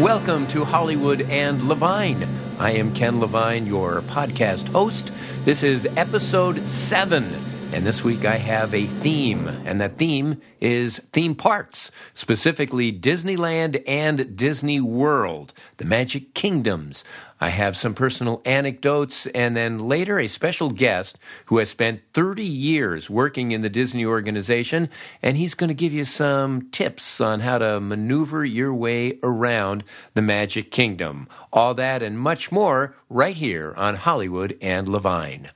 [0.00, 2.26] Welcome to Hollywood and Levine.
[2.58, 5.12] I am Ken Levine, your podcast host.
[5.44, 7.24] This is episode seven,
[7.72, 13.82] and this week I have a theme, and that theme is theme parks, specifically Disneyland
[13.86, 17.04] and Disney World, the Magic Kingdoms.
[17.40, 22.44] I have some personal anecdotes, and then later a special guest who has spent 30
[22.44, 24.90] years working in the Disney organization,
[25.22, 29.84] and he's going to give you some tips on how to maneuver your way around
[30.14, 31.28] the Magic Kingdom.
[31.52, 35.50] All that and much more right here on Hollywood and Levine.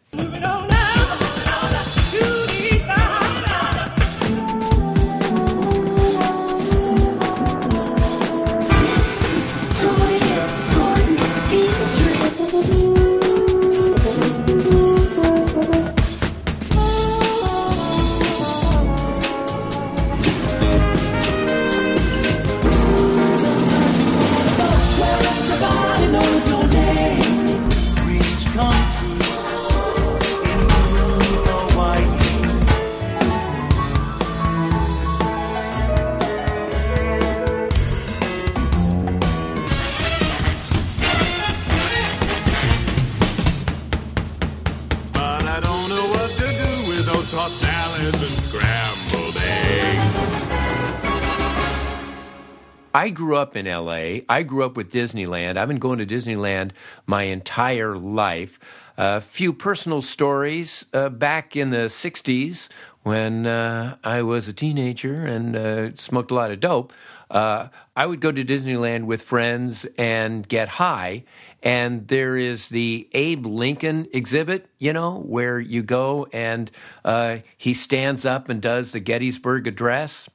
[52.95, 54.21] I grew up in LA.
[54.29, 55.57] I grew up with Disneyland.
[55.57, 56.71] I've been going to Disneyland
[57.07, 58.61] my entire life.
[58.97, 60.85] A few personal stories.
[60.93, 62.69] Uh, back in the 60s,
[63.03, 66.93] when uh, I was a teenager and uh, smoked a lot of dope,
[67.33, 67.67] uh,
[67.97, 71.25] I would go to Disneyland with friends and get high.
[71.65, 76.71] And there is the Abe Lincoln exhibit, you know, where you go and
[77.05, 80.29] uh, he stands up and does the Gettysburg Address.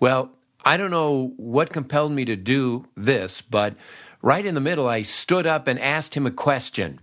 [0.00, 0.30] Well,
[0.66, 3.76] I don't know what compelled me to do this, but
[4.20, 6.98] right in the middle, I stood up and asked him a question.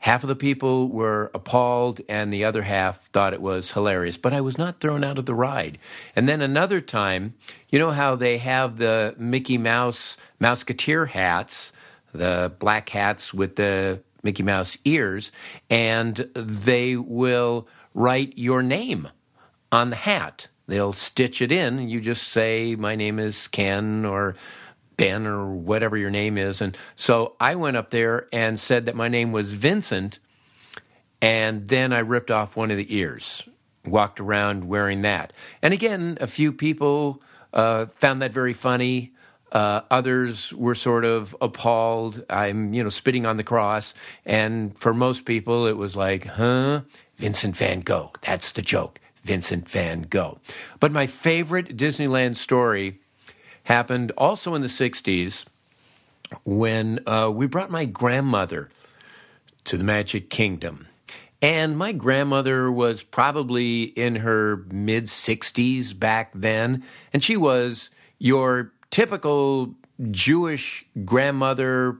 [0.00, 4.34] Half of the people were appalled, and the other half thought it was hilarious, but
[4.34, 5.78] I was not thrown out of the ride.
[6.14, 7.32] And then another time,
[7.70, 11.72] you know how they have the Mickey Mouse Mouseketeer hats,
[12.12, 15.32] the black hats with the Mickey Mouse ears,
[15.70, 19.08] and they will write your name
[19.72, 20.48] on the hat.
[20.70, 24.36] They'll stitch it in, you just say, My name is Ken or
[24.96, 26.60] Ben or whatever your name is.
[26.60, 30.20] And so I went up there and said that my name was Vincent,
[31.20, 33.42] and then I ripped off one of the ears,
[33.84, 35.32] walked around wearing that.
[35.60, 37.20] And again, a few people
[37.52, 39.12] uh, found that very funny.
[39.50, 42.24] Uh, others were sort of appalled.
[42.30, 43.92] I'm, you know, spitting on the cross.
[44.24, 46.82] And for most people, it was like, huh?
[47.16, 48.12] Vincent van Gogh.
[48.22, 49.00] That's the joke.
[49.24, 50.38] Vincent van Gogh.
[50.78, 53.00] But my favorite Disneyland story
[53.64, 55.44] happened also in the 60s
[56.44, 58.70] when uh, we brought my grandmother
[59.64, 60.86] to the Magic Kingdom.
[61.42, 66.84] And my grandmother was probably in her mid 60s back then.
[67.12, 69.74] And she was your typical
[70.10, 71.98] Jewish grandmother,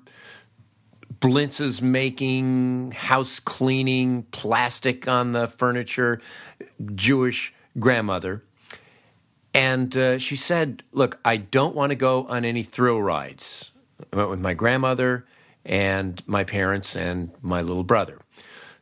[1.21, 6.21] blintzes making, house cleaning, plastic on the furniture,
[6.95, 8.43] Jewish grandmother.
[9.53, 13.71] And uh, she said, Look, I don't want to go on any thrill rides.
[14.13, 15.27] I went with my grandmother
[15.65, 18.19] and my parents and my little brother.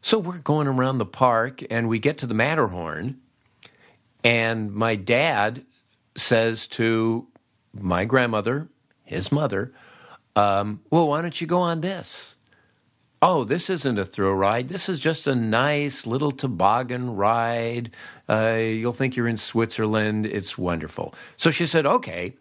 [0.00, 3.19] So we're going around the park and we get to the Matterhorn.
[4.23, 5.64] And my dad
[6.17, 7.26] says to
[7.73, 8.69] my grandmother,
[9.05, 9.73] his mother,
[10.38, 12.37] um, well, why don't you go on this?
[13.20, 14.69] Oh, this isn't a thrill ride.
[14.69, 17.90] This is just a nice little toboggan ride.
[18.29, 20.26] Uh, you'll think you're in Switzerland.
[20.26, 21.12] It's wonderful.
[21.37, 22.35] So she said, okay.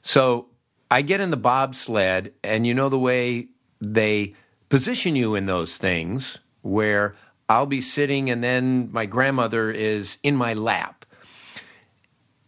[0.00, 0.46] So
[0.90, 3.48] I get in the bobsled, and you know the way
[3.82, 4.34] they
[4.70, 7.16] position you in those things where
[7.50, 11.04] I'll be sitting and then my grandmother is in my lap.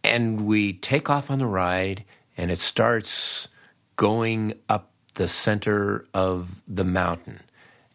[0.03, 2.05] And we take off on the ride,
[2.35, 3.49] and it starts
[3.99, 7.41] going up the center of the mountain.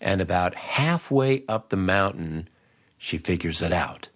[0.03, 2.47] And about halfway up the mountain,
[2.99, 4.09] she figures it out.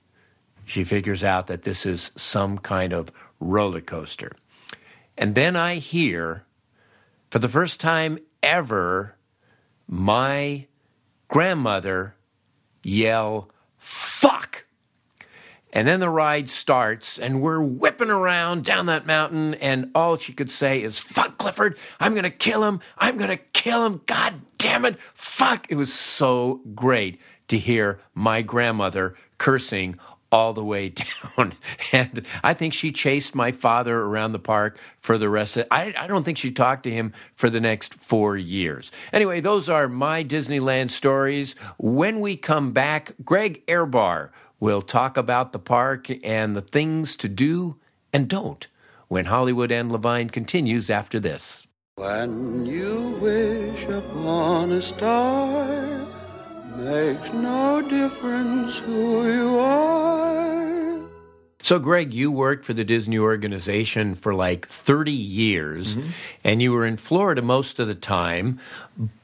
[0.67, 4.33] She figures out that this is some kind of roller coaster.
[5.17, 6.45] And then I hear,
[7.31, 9.17] for the first time ever,
[9.89, 10.67] my
[11.29, 12.17] grandmother
[12.83, 13.49] yell,
[13.79, 14.67] fuck!
[15.73, 20.33] And then the ride starts, and we're whipping around down that mountain, and all she
[20.33, 24.85] could say is, Fuck, Clifford, I'm gonna kill him, I'm gonna kill him, god damn
[24.85, 25.67] it, fuck.
[25.69, 29.99] It was so great to hear my grandmother cursing
[30.31, 30.89] all the way
[31.37, 31.55] down.
[31.93, 35.95] And I think she chased my father around the park for the rest of I,
[35.99, 38.91] I don't think she talked to him for the next four years.
[39.13, 41.55] Anyway, those are my Disneyland stories.
[41.79, 47.29] When we come back, Greg Ehrbar will talk about the park and the things to
[47.29, 47.77] do
[48.13, 48.67] and don't
[49.09, 51.67] when Hollywood and Levine continues after this.
[51.97, 56.07] When you wish upon a star,
[56.77, 61.01] makes no difference who you are.
[61.61, 66.11] So, Greg, you worked for the Disney organization for like 30 years, mm-hmm.
[66.45, 68.61] and you were in Florida most of the time.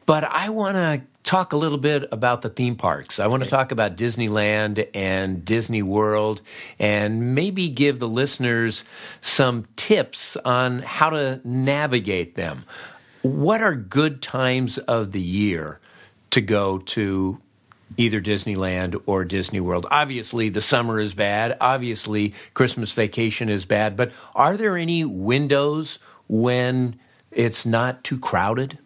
[0.07, 3.19] But I want to talk a little bit about the theme parks.
[3.19, 6.43] I want to talk about Disneyland and Disney World,
[6.79, 8.85] and maybe give the listeners
[9.23, 12.65] some tips on how to navigate them.
[13.23, 15.81] What are good times of the year
[16.31, 17.41] to go to
[17.97, 19.87] either Disneyland or Disney World.
[19.91, 21.57] Obviously, the summer is bad.
[21.61, 23.97] Obviously, Christmas vacation is bad.
[23.97, 25.99] But are there any windows
[26.29, 26.99] when
[27.31, 28.79] it's not too crowded?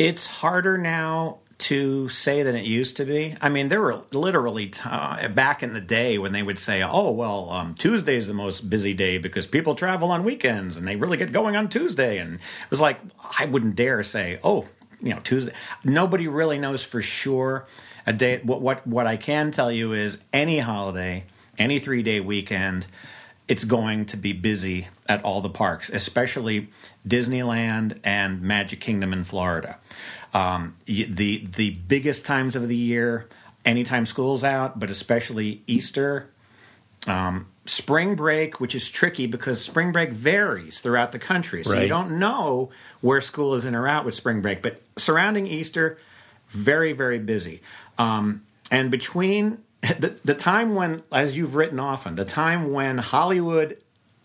[0.00, 3.36] It's harder now to say than it used to be.
[3.38, 7.10] I mean, there were literally uh, back in the day when they would say, "Oh,
[7.10, 10.96] well, um, Tuesday is the most busy day because people travel on weekends and they
[10.96, 12.98] really get going on Tuesday." And it was like
[13.38, 14.68] I wouldn't dare say, "Oh,
[15.02, 15.52] you know, Tuesday."
[15.84, 17.66] Nobody really knows for sure
[18.06, 18.40] a day.
[18.42, 21.24] What what what I can tell you is any holiday,
[21.58, 22.86] any three day weekend
[23.50, 26.70] it's going to be busy at all the parks, especially
[27.06, 29.78] Disneyland and Magic Kingdom in Florida.
[30.32, 33.28] Um, the the biggest times of the year,
[33.64, 36.30] anytime school's out, but especially Easter,
[37.08, 41.88] um, spring break, which is tricky because spring break varies throughout the country, so you
[41.88, 42.70] don't know
[43.00, 44.62] where school is in or out with spring break.
[44.62, 45.98] But surrounding Easter,
[46.48, 47.60] very very busy,
[47.98, 53.78] um, and between the, the time when, as you've written often, the time when Hollywood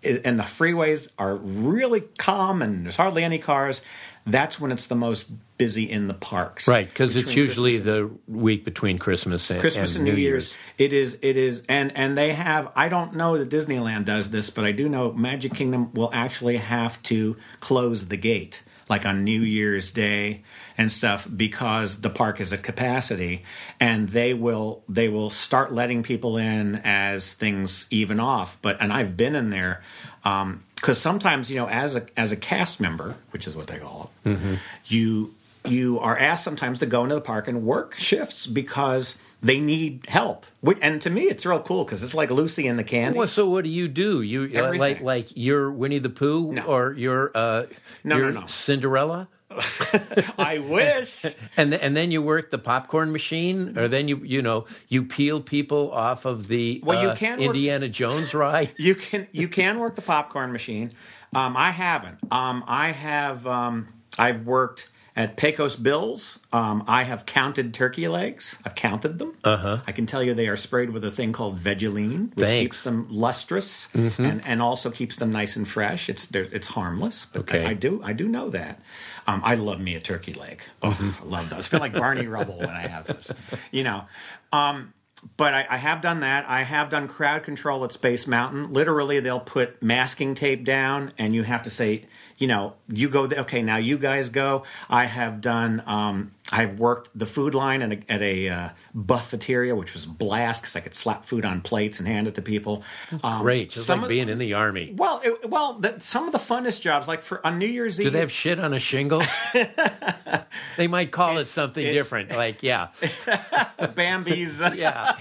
[0.05, 3.81] and the freeways are really calm and there's hardly any cars.
[4.27, 6.67] That's when it's the most busy in the parks.
[6.67, 10.55] Right, because it's usually the week between Christmas and, Christmas and, New Year's.
[10.77, 14.49] It is it is and and they have I don't know that Disneyland does this,
[14.49, 19.23] but I do know Magic Kingdom will actually have to close the gate like on
[19.23, 20.43] New Year's Day
[20.77, 23.43] and stuff because the park is at capacity
[23.79, 28.57] and they will they will start letting people in as things even off.
[28.61, 29.81] But and I've been in there
[30.23, 33.77] um because sometimes you know as a as a cast member which is what they
[33.79, 35.33] call it you
[35.65, 40.05] you are asked sometimes to go into the park and work shifts because they need
[40.07, 40.45] help.
[40.81, 43.17] And to me, it's real cool because it's like Lucy and the Candy.
[43.17, 44.21] Well, so what do you do?
[44.23, 46.63] You uh, like like you're Winnie the Pooh No.
[46.63, 47.65] or you're uh,
[48.03, 48.45] No, no, you're no.
[48.47, 49.27] Cinderella?
[50.39, 51.23] I wish.
[51.55, 55.03] And th- and then you work the popcorn machine, or then you you know you
[55.03, 58.71] peel people off of the Well, you uh, can work- Indiana Jones ride.
[58.77, 60.91] You can you can work the popcorn machine.
[61.33, 62.17] Um, I haven't.
[62.31, 63.45] Um, I have.
[63.45, 63.87] Um,
[64.17, 66.39] I've worked at Pecos Bills.
[66.51, 68.57] Um, I have counted turkey legs.
[68.65, 69.33] I've counted them.
[69.43, 69.79] Uh-huh.
[69.87, 72.51] I can tell you they are sprayed with a thing called Vegeline, which Thanks.
[72.51, 72.59] Mm-hmm.
[72.61, 76.09] keeps them lustrous and, and also keeps them nice and fresh.
[76.09, 77.27] It's it's harmless.
[77.31, 77.63] But Okay.
[77.65, 78.81] I, I do I do know that.
[79.27, 80.61] Um, I love me a turkey leg.
[80.83, 81.23] Oh, Mm-hmm.
[81.23, 81.67] I love those.
[81.67, 83.31] I feel like Barney Rubble when I have those.
[83.71, 84.03] You know.
[84.51, 84.93] Um,
[85.37, 86.45] but I, I have done that.
[86.47, 88.73] I have done crowd control at Space Mountain.
[88.73, 92.05] Literally, they'll put masking tape down, and you have to say,
[92.37, 93.27] you know, you go.
[93.27, 94.63] There, okay, now you guys go.
[94.89, 95.81] I have done.
[95.85, 100.09] Um, I've worked the food line at a, at a uh, buffeteria, which was a
[100.09, 102.83] blast because I could slap food on plates and hand it to people.
[103.23, 104.93] Um, Great, just some like being in the army.
[104.95, 108.07] Well, it, well, the, some of the funnest jobs, like for on New Year's Eve,
[108.07, 109.23] Do they have shit on a shingle?
[110.77, 112.31] they might call it something different.
[112.31, 112.89] Like, yeah,
[113.95, 115.17] Bambi's yeah,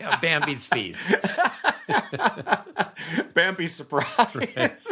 [0.00, 0.96] yeah Bambi's feet.
[3.34, 4.86] Bambi surprise.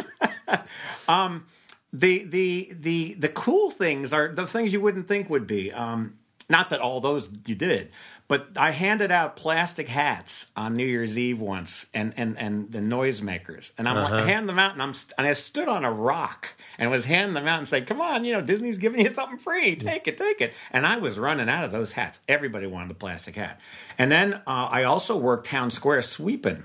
[1.07, 1.45] um,
[1.93, 5.71] the the the the cool things are the things you wouldn't think would be.
[5.71, 6.17] Um,
[6.49, 7.91] not that all those you did,
[8.27, 12.79] but I handed out plastic hats on New Year's Eve once, and and and the
[12.79, 15.91] noisemakers, and I'm like, hand them out, and I'm st- and I stood on a
[15.91, 19.13] rock and was handing them out and saying, "Come on, you know, Disney's giving you
[19.13, 22.19] something free, take it, take it." And I was running out of those hats.
[22.27, 23.59] Everybody wanted a plastic hat,
[23.97, 26.63] and then uh, I also worked town square sweeping.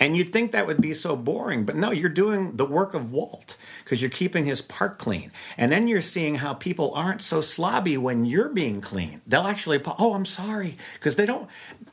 [0.00, 3.12] And you'd think that would be so boring, but no, you're doing the work of
[3.12, 5.30] Walt because you're keeping his park clean.
[5.58, 9.20] And then you're seeing how people aren't so slobby when you're being clean.
[9.26, 11.48] They'll actually, oh, I'm sorry, because they don't.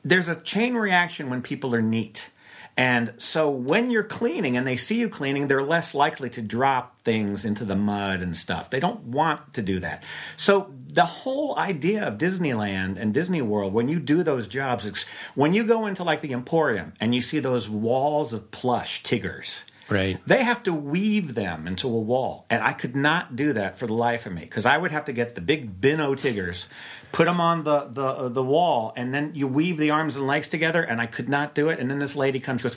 [0.05, 2.29] There's a chain reaction when people are neat.
[2.77, 7.01] And so when you're cleaning and they see you cleaning, they're less likely to drop
[7.01, 8.69] things into the mud and stuff.
[8.69, 10.03] They don't want to do that.
[10.35, 15.55] So the whole idea of Disneyland and Disney World, when you do those jobs, when
[15.55, 20.19] you go into like the Emporium and you see those walls of plush Tiggers, Right.
[20.27, 22.45] they have to weave them into a wall.
[22.49, 25.05] And I could not do that for the life of me because I would have
[25.05, 26.67] to get the big Bino Tiggers,
[27.11, 30.27] put them on the, the, uh, the wall, and then you weave the arms and
[30.27, 30.83] legs together.
[30.83, 31.79] And I could not do it.
[31.79, 32.75] And then this lady comes, goes,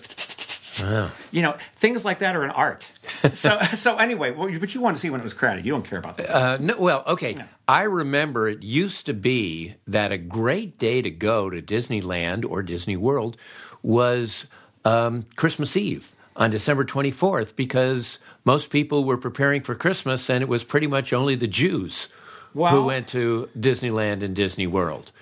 [1.30, 2.90] you know, things like that are an art.
[3.34, 5.64] so, so anyway, well, but you want to see when it was crowded.
[5.64, 6.30] You don't care about that.
[6.30, 7.36] Uh, no, well, okay.
[7.68, 12.62] I remember it used to be that a great day to go to Disneyland or
[12.62, 13.36] Disney World
[13.82, 14.46] was
[14.84, 20.48] um, Christmas Eve on December 24th because most people were preparing for Christmas and it
[20.48, 22.08] was pretty much only the Jews
[22.52, 25.12] who went to Disneyland and Disney World.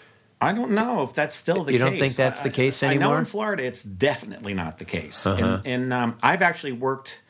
[0.41, 1.85] I don't know if that's still the You case.
[1.85, 3.09] You don't think that's the I- case I know anymore?
[3.13, 3.19] Uh-huh.
[3.21, 5.27] in Florida it's definitely not the case.
[5.27, 7.21] And, and um, I've actually worked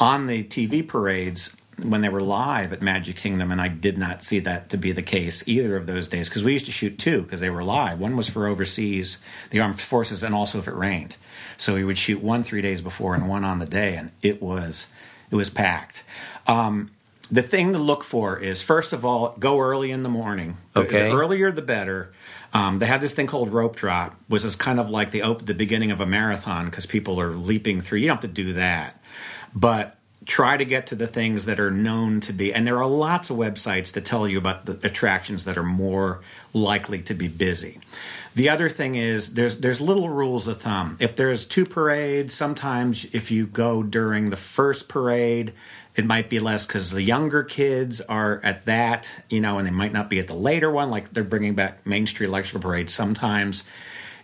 [0.00, 4.24] on the TV parades when they were live at Magic Kingdom, and I did not
[4.24, 6.98] see that to be the case either of those days because we used to shoot
[6.98, 8.00] two because they were live.
[8.00, 9.18] One was for overseas,
[9.50, 11.16] the armed forces, and also if it rained.
[11.58, 14.42] So we would shoot one three days before and one on the day, and it
[14.42, 14.86] was
[15.30, 16.02] it was packed.
[16.46, 16.90] Um,
[17.30, 20.56] the thing to look for is first of all, go early in the morning.
[20.74, 21.10] The- Okay.
[21.10, 22.12] The earlier the better.
[22.54, 25.44] Um, they have this thing called rope drop, which is kind of like the op-
[25.44, 27.98] the beginning of a marathon because people are leaping through.
[27.98, 29.00] You don't have to do that,
[29.54, 32.52] but try to get to the things that are known to be.
[32.52, 36.20] And there are lots of websites that tell you about the attractions that are more
[36.52, 37.78] likely to be busy.
[38.34, 40.96] The other thing is there's there's little rules of thumb.
[40.98, 45.52] If there's two parades, sometimes if you go during the first parade,
[45.96, 49.72] it might be less because the younger kids are at that, you know, and they
[49.72, 50.90] might not be at the later one.
[50.90, 53.64] Like they're bringing back Main Street Electrical Parade sometimes.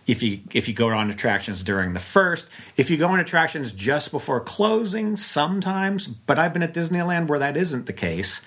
[0.05, 3.71] If you if you go on attractions during the first, if you go on attractions
[3.71, 6.07] just before closing, sometimes.
[6.07, 8.41] But I've been at Disneyland where that isn't the case.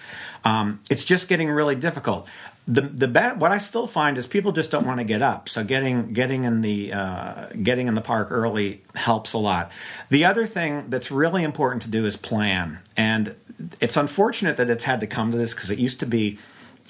[0.44, 2.28] Um, it's just getting really difficult.
[2.68, 5.48] The the bad, what I still find is people just don't want to get up.
[5.48, 9.70] So getting getting in the uh, getting in the park early helps a lot.
[10.08, 13.36] The other thing that's really important to do is plan, and
[13.80, 16.38] it's unfortunate that it's had to come to this because it used to be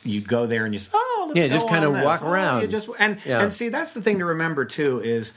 [0.03, 2.05] you go there and you say, oh, let's Yeah, just on this.
[2.05, 2.63] walk Oh, around.
[2.63, 3.43] you just and Yeah.
[3.43, 5.35] and see that's the thing to remember too is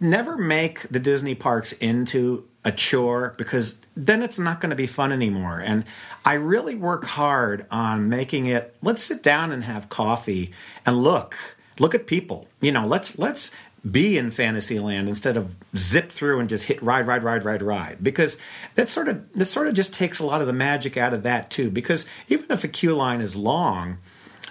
[0.00, 4.86] never make the Disney parks into a chore because then it's not going to be
[4.86, 5.60] fun anymore.
[5.60, 5.84] And
[6.24, 10.52] I really work hard on making it let's sit down and have coffee
[10.84, 11.36] and look.
[11.78, 12.48] Look at people.
[12.60, 13.52] You know, let's let's
[13.90, 18.04] be in Fantasyland instead of zip through and just hit ride, ride, ride, ride, ride.
[18.04, 18.36] Because
[18.74, 21.22] that sort of that sort of just takes a lot of the magic out of
[21.22, 21.70] that too.
[21.70, 23.98] Because even if a queue line is long,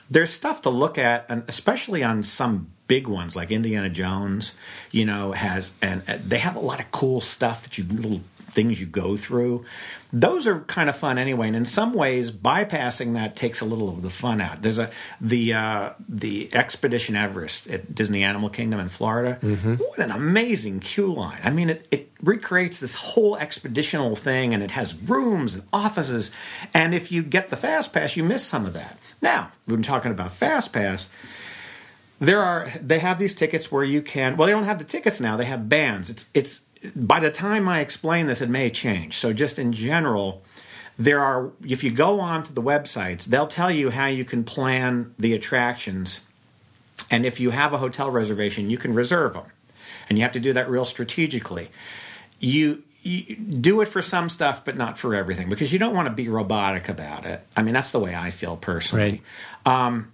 [0.10, 4.54] there's stuff to look at, and especially on some big ones like Indiana Jones,
[4.92, 8.20] you know, has and uh, they have a lot of cool stuff that you little
[8.50, 9.64] things you go through.
[10.12, 13.90] Those are kind of fun anyway, and in some ways, bypassing that takes a little
[13.90, 14.64] of the fun out.
[14.64, 14.90] There's a
[15.22, 19.38] the uh, the Expedition Everest at Disney Animal Kingdom in Florida.
[19.76, 21.40] What an amazing queue line!
[21.44, 26.32] I mean, it, it recreates this whole expeditional thing, and it has rooms and offices.
[26.74, 28.98] And if you get the fast pass, you miss some of that.
[29.22, 31.10] Now, we've been talking about fast pass
[32.20, 35.20] there are they have these tickets where you can well they don't have the tickets
[35.20, 36.62] now they have bands it's it's
[36.96, 40.42] by the time i explain this it may change so just in general
[40.98, 44.44] there are if you go on to the websites they'll tell you how you can
[44.44, 46.22] plan the attractions
[47.12, 49.46] and if you have a hotel reservation, you can reserve them,
[50.08, 51.70] and you have to do that real strategically.
[52.40, 56.08] You, you do it for some stuff, but not for everything, because you don't want
[56.08, 57.46] to be robotic about it.
[57.56, 59.22] I mean, that's the way I feel personally.
[59.66, 60.12] Um,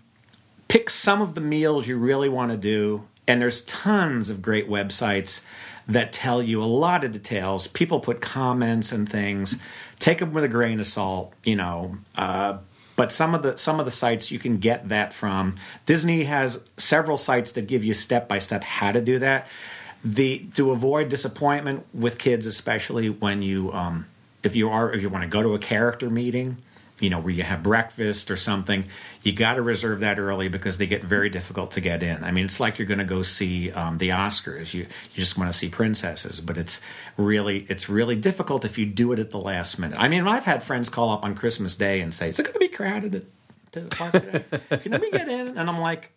[0.75, 4.67] pick some of the meals you really want to do, and there's tons of great
[4.67, 5.39] websites
[5.87, 7.65] that tell you a lot of details.
[7.67, 9.57] People put comments and things.
[9.99, 11.97] Take them with a grain of salt, you know.
[12.17, 12.57] Uh,
[12.97, 15.55] but some of the some of the sites you can get that from.
[15.85, 19.47] Disney has several sites that give you step by step how to do that.
[20.03, 24.07] The to avoid disappointment with kids, especially when you um,
[24.43, 26.57] if you are if you want to go to a character meeting,
[26.99, 28.85] you know where you have breakfast or something,
[29.21, 32.23] you got to reserve that early because they get very difficult to get in.
[32.23, 34.73] I mean, it's like you're going to go see um, the Oscars.
[34.73, 36.79] You you just want to see princesses, but it's
[37.17, 39.99] really it's really difficult if you do it at the last minute.
[39.99, 42.53] I mean, I've had friends call up on Christmas Day and say, "Is it going
[42.53, 43.23] to be crowded at
[43.73, 44.43] to the park today?
[44.77, 46.11] Can we get in?" And I'm like.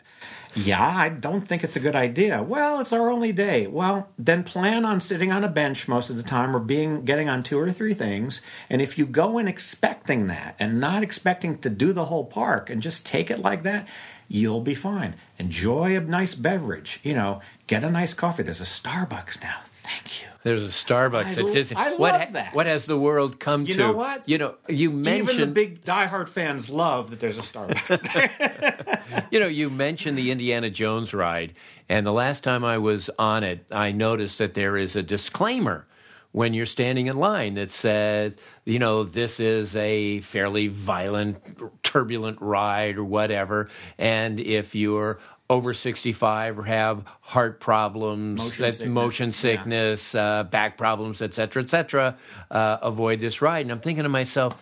[0.64, 2.42] Yeah, I don't think it's a good idea.
[2.42, 3.68] Well, it's our only day.
[3.68, 7.28] Well, then plan on sitting on a bench most of the time or being getting
[7.28, 8.40] on two or three things.
[8.68, 12.70] And if you go in expecting that and not expecting to do the whole park
[12.70, 13.86] and just take it like that,
[14.26, 15.14] you'll be fine.
[15.38, 16.98] Enjoy a nice beverage.
[17.04, 18.42] You know, get a nice coffee.
[18.42, 19.60] There's a Starbucks now.
[19.88, 20.28] Thank you.
[20.42, 21.76] There's a Starbucks I at Disney.
[21.78, 22.54] I what, love that.
[22.54, 23.80] What has the world come You to?
[23.80, 24.28] know what?
[24.28, 28.96] You know, you mentioned Even the big diehard fans love that there's a Starbucks.
[29.30, 31.54] You know, you mentioned the Indiana Jones ride,
[31.88, 35.86] and the last time I was on it, I noticed that there is a disclaimer
[36.32, 41.38] when you're standing in line that says, you know, this is a fairly violent,
[41.82, 43.68] turbulent ride or whatever,
[43.98, 45.18] and if you're
[45.50, 49.32] over 65 or have heart problems, Motion that- sickness, motion yeah.
[49.34, 52.16] sickness, uh, back problems, et cetera, et cetera,
[52.50, 53.62] uh, avoid this ride.
[53.62, 54.54] And I'm thinking to myself,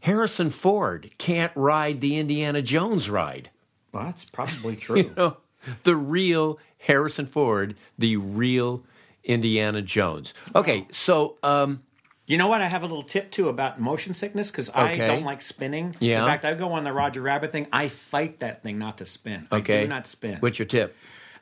[0.00, 3.50] Harrison Ford can't ride the Indiana Jones ride.
[3.92, 4.96] well, that's probably true.
[4.98, 5.36] You know,
[5.82, 8.84] the real Harrison Ford, the real
[9.24, 10.32] Indiana Jones.
[10.54, 11.82] Okay, so um,
[12.28, 12.60] You know what?
[12.60, 15.96] I have a little tip too about motion sickness because I don't like spinning.
[15.98, 16.20] Yeah.
[16.20, 17.66] In fact, I go on the Roger Rabbit thing.
[17.72, 19.48] I fight that thing not to spin.
[19.50, 20.36] I okay, do not spin.
[20.38, 20.94] What's your tip?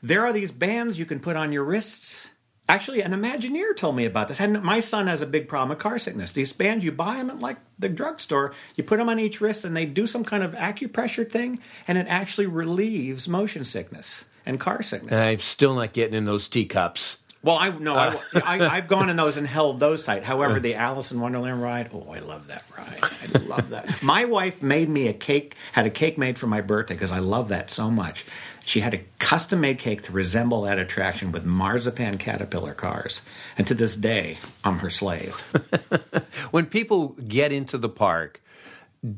[0.03, 2.31] there are these bands you can put on your wrists.
[2.69, 4.41] Actually, an Imagineer told me about this.
[4.41, 6.33] And my son has a big problem with car sickness.
[6.33, 9.65] These bands, you buy them at like the drugstore, you put them on each wrist,
[9.65, 14.59] and they do some kind of acupressure thing, and it actually relieves motion sickness and
[14.59, 15.19] car sickness.
[15.19, 17.19] I'm still not getting in those teacups.
[17.47, 18.21] Well, I no, I, uh.
[18.35, 20.25] I, I've gone in those and held those tight.
[20.25, 20.59] However, uh.
[20.59, 22.99] the Alice in Wonderland ride, oh, I love that ride.
[23.03, 24.03] I love that.
[24.03, 27.21] My wife made me a cake, had a cake made for my birthday because I
[27.21, 28.25] love that so much.
[28.65, 33.23] She had a custom made cake to resemble that attraction with marzipan caterpillar cars.
[33.57, 35.37] And to this day, I'm her slave.
[36.51, 38.43] When people get into the park,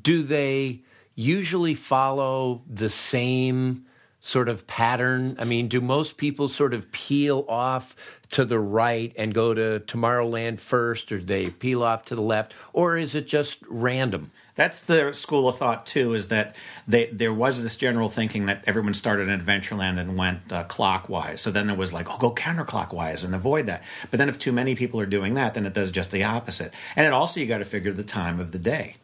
[0.03, 0.83] do they
[1.15, 3.87] usually follow the same
[4.21, 5.37] sort of pattern?
[5.39, 7.95] I mean, do most people sort of peel off
[8.31, 12.23] to the right and go to Tomorrowland first, or do they peel off to the
[12.23, 14.31] left, or is it just random?
[14.55, 16.15] That's the school of thought too.
[16.15, 20.53] Is that they, there was this general thinking that everyone started in Adventureland and went
[20.53, 21.41] uh, clockwise.
[21.41, 23.85] So then there was like, oh, go counterclockwise and avoid that.
[24.11, 26.75] But then if too many people are doing that, then it does just the opposite.
[26.97, 28.97] And it also you got to figure the time of the day.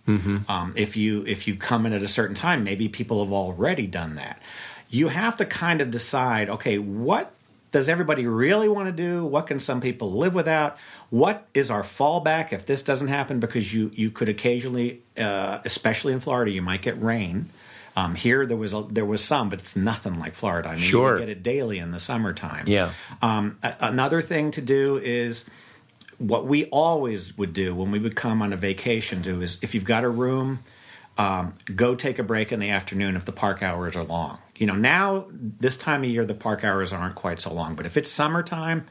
[0.51, 3.87] Um, if you if you come in at a certain time, maybe people have already
[3.87, 4.43] done that.
[4.95, 7.33] You have to kind of decide, okay, what
[7.73, 9.27] does everybody really want to do?
[9.27, 10.77] What can some people live without?
[11.11, 13.41] What is our fallback if this doesn't happen?
[13.41, 17.47] Because you you could occasionally, uh, especially in Florida, you might get rain.
[17.97, 20.69] Um, here there was a, there was some, but it's nothing like Florida.
[20.69, 21.15] I mean, Sure.
[21.15, 22.65] you get it daily in the summertime.
[22.69, 22.91] Yeah.
[23.23, 25.45] Um, a- another thing to do is
[26.19, 29.23] what we always would do when we would come on a vacation.
[29.23, 30.61] Do is if you've got a room,
[31.19, 34.39] um, go take a break in the afternoon if the park hours are long.
[34.57, 37.87] You know, now this time of year the park hours aren't quite so long, but
[37.87, 38.87] if it's summertime,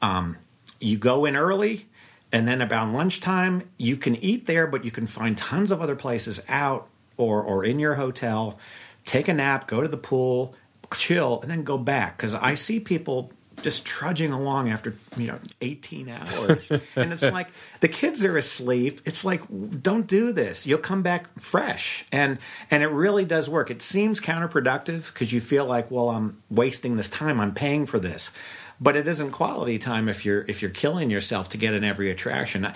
[0.00, 0.36] um,
[0.80, 1.86] you go in early,
[2.32, 5.94] and then about lunchtime you can eat there, but you can find tons of other
[5.96, 8.58] places out or or in your hotel.
[9.04, 10.54] Take a nap, go to the pool,
[10.94, 12.16] chill, and then go back.
[12.16, 16.70] Because I see people just trudging along after you know 18 hours.
[16.96, 17.48] And it's like
[17.80, 19.00] the kids are asleep.
[19.04, 19.42] It's like
[19.82, 20.66] don't do this.
[20.66, 22.04] You'll come back fresh.
[22.12, 22.38] And
[22.70, 23.70] and it really does work.
[23.70, 27.40] It seems counterproductive because you feel like well i'm wasting this time.
[27.40, 28.30] I'm paying for this.
[28.80, 32.10] But it isn't quality time if you're if you're killing yourself to get in every
[32.10, 32.72] attraction.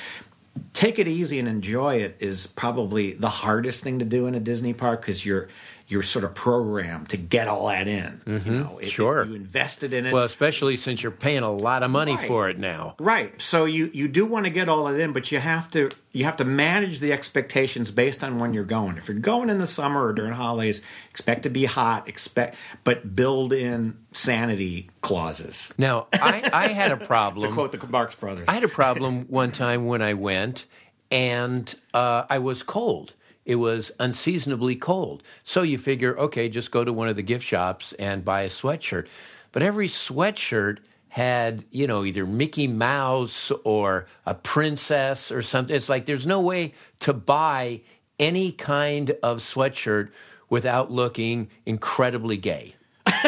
[0.72, 4.40] Take it easy and enjoy it is probably the hardest thing to do in a
[4.40, 5.48] Disney park because you're
[5.88, 8.20] you're sort of programmed to get all that in.
[8.26, 9.24] You know, It- Sure.
[9.24, 10.12] you invested in it.
[10.12, 12.26] Well, especially since you're paying a lot of money Right.
[12.26, 12.96] for it now.
[12.98, 13.40] Right.
[13.40, 16.24] So you you do want to get all that in, but you have to you
[16.24, 18.96] have to manage the expectations based on when you're going.
[18.96, 22.08] If you're going in the summer or during holidays, expect to be hot.
[22.08, 25.72] Expect, but build in sanity clauses.
[25.78, 27.48] Now, I, I had a problem.
[27.48, 28.46] To quote the Marx Brothers.
[28.48, 30.64] I had a problem one time when I went,
[31.10, 33.12] and uh, I was cold.
[33.46, 35.22] It was unseasonably cold.
[35.44, 38.48] So you figure, okay, just go to one of the gift shops and buy a
[38.48, 39.06] sweatshirt.
[39.52, 40.78] But every sweatshirt
[41.08, 45.74] had, you know, either Mickey Mouse or a princess or something.
[45.74, 47.80] It's like there's no way to buy
[48.18, 50.10] any kind of sweatshirt
[50.50, 52.74] without looking incredibly gay.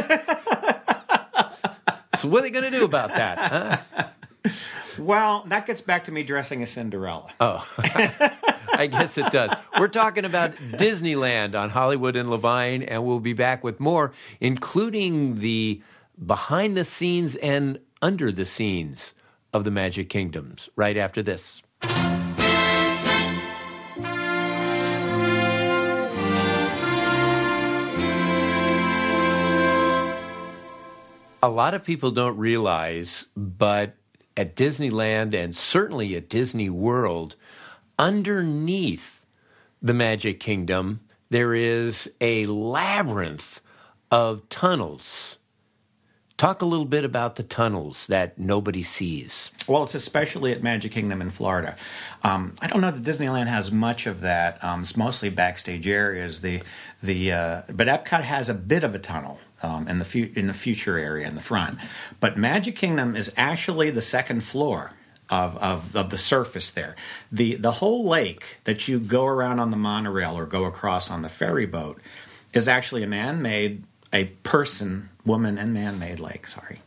[2.18, 3.38] so what are they going to do about that?
[3.38, 4.52] Huh?
[4.98, 7.30] well, that gets back to me dressing as Cinderella.
[7.40, 7.66] Oh.
[8.78, 9.50] I guess it does.
[9.76, 15.40] We're talking about Disneyland on Hollywood and Levine, and we'll be back with more, including
[15.40, 15.82] the
[16.24, 19.14] behind the scenes and under the scenes
[19.52, 21.60] of the Magic Kingdoms right after this.
[31.42, 33.96] A lot of people don't realize, but
[34.36, 37.34] at Disneyland and certainly at Disney World,
[37.98, 39.26] underneath
[39.82, 43.60] the Magic Kingdom, there is a labyrinth
[44.10, 45.36] of tunnels.
[46.36, 49.50] Talk a little bit about the tunnels that nobody sees.
[49.66, 51.76] Well, it's especially at Magic Kingdom in Florida.
[52.22, 54.62] Um, I don't know that Disneyland has much of that.
[54.62, 56.40] Um, it's mostly backstage areas.
[56.40, 56.62] The
[57.02, 60.46] the uh, but Epcot has a bit of a tunnel um, in the fu- in
[60.46, 61.76] the future area in the front.
[62.20, 64.92] But Magic Kingdom is actually the second floor.
[65.30, 66.96] Of, of, of the surface there,
[67.30, 71.20] the the whole lake that you go around on the monorail or go across on
[71.20, 72.00] the ferry boat
[72.54, 76.46] is actually a man-made, a person, woman, and man-made lake.
[76.46, 76.80] Sorry,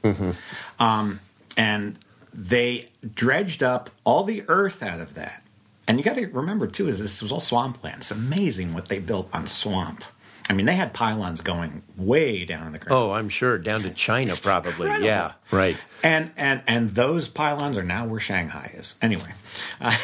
[0.80, 1.20] um,
[1.56, 2.00] and
[2.34, 5.44] they dredged up all the earth out of that.
[5.88, 7.98] And you got to remember too, is this was all swampland.
[7.98, 10.04] It's amazing what they built on swamp.
[10.52, 13.02] I mean, they had pylons going way down in the ground.
[13.02, 14.88] Oh, I'm sure down to China, probably.
[14.88, 15.06] incredible.
[15.06, 15.78] Yeah, right.
[16.04, 18.96] And and and those pylons are now where Shanghai is.
[19.02, 19.32] Anyway,
[19.80, 19.96] uh,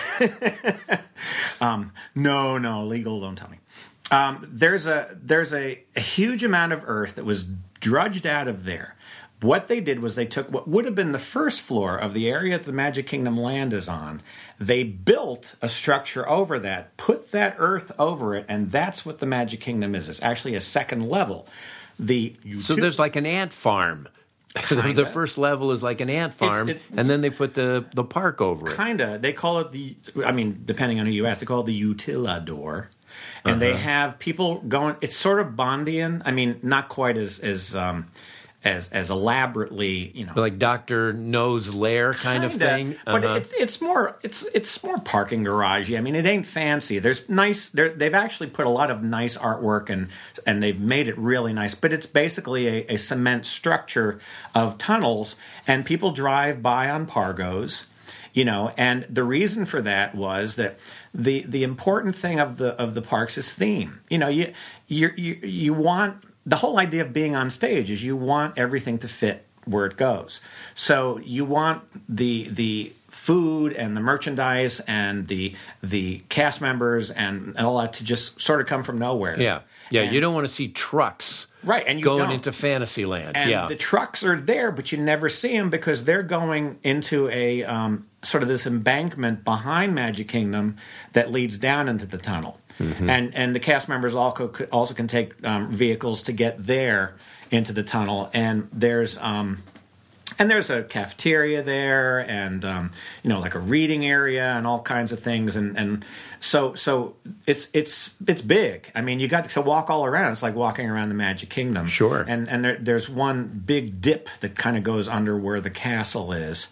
[1.62, 3.19] um, no, no, legal.
[3.19, 3.57] Don't tell me.
[4.10, 7.49] Um, there's a there's a, a huge amount of earth that was
[7.81, 8.95] drudged out of there.
[9.41, 12.28] What they did was they took what would have been the first floor of the
[12.28, 14.21] area that the Magic Kingdom land is on.
[14.60, 19.28] They built a structure over that, put that earth over it, and that's what the
[19.28, 20.10] Magic Kingdom is.
[20.10, 21.47] It's actually a second level.
[22.00, 24.08] The So there's like an ant farm.
[24.69, 28.04] the first level is like an ant farm, it- and then they put the, the
[28.04, 28.76] park over it.
[28.76, 29.19] Kinda.
[29.19, 29.95] They call it the.
[30.26, 32.88] I mean, depending on who you ask, they call it the utilidor,
[33.45, 34.95] and they have people going.
[35.02, 36.23] It's sort of Bondian.
[36.26, 38.08] I mean, not quite as as um,
[38.67, 40.12] as as elaborately.
[40.13, 42.95] You know, Like Doctor No's lair kind of Kinda, thing.
[43.06, 43.36] But Uh-huh.
[43.36, 45.97] it's it's more it's it's more parking garagey.
[45.97, 46.99] I mean, it ain't fancy.
[46.99, 47.69] There's nice.
[47.69, 50.10] They've actually put a lot of nice artwork and
[50.45, 51.73] and they've made it really nice.
[51.75, 54.19] But it's basically a, a cement structure
[54.53, 55.36] of tunnels,
[55.67, 57.86] and people drive by on Pargos.
[58.34, 60.77] You know, and the reason for that was that
[61.12, 63.99] the the important thing of the of the parks is theme.
[64.12, 64.53] You know, you
[64.88, 68.97] you you, you want the whole idea of being on stage is you want everything
[68.99, 70.39] to fit where it goes.
[70.73, 77.47] So you want the the food and the merchandise and the the cast members and,
[77.57, 79.39] and all that to just sort of come from nowhere.
[79.39, 80.01] yeah, yeah.
[80.03, 82.31] And- you don't want to see trucks Right, and going don't.
[82.31, 83.36] into Fantasyland.
[83.36, 87.27] and yeah, the trucks are there, but you never see them because they're going into
[87.29, 90.77] a um, sort of this embankment behind Magic Kingdom
[91.12, 92.60] that leads down into the tunnel.
[92.80, 93.10] Mm-hmm.
[93.10, 97.16] And and the cast members also could- also can take um, vehicles to get there
[97.52, 98.30] into the tunnel.
[98.34, 99.63] And there's um,
[100.40, 102.92] and there's a cafeteria there and um,
[103.24, 106.06] you know like a reading area and all kinds of things and and
[106.40, 107.16] so so
[107.48, 110.88] it's it's it's big i mean you got to walk all around it's like walking
[110.88, 112.24] around the magic kingdom Sure.
[112.28, 116.32] and and there, there's one big dip that kind of goes under where the castle
[116.32, 116.68] is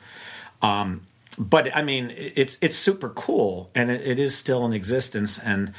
[0.62, 1.02] um,
[1.38, 5.74] but I mean, it's it's super cool, and it, it is still in existence, and